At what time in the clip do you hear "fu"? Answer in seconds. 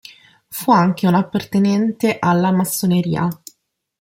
0.47-0.71